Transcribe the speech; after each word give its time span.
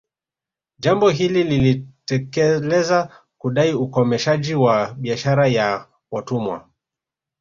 Jambo 0.79 1.09
hili 1.09 1.43
lilitekeleza 1.43 3.21
kudai 3.37 3.73
ukomeshaji 3.73 4.55
wa 4.55 4.93
biashara 4.93 5.47
ya 5.47 5.87
watumwa 6.11 6.69